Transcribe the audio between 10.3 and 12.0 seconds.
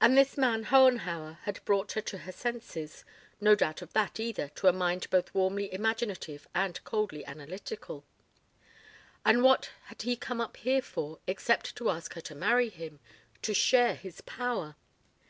up here for except to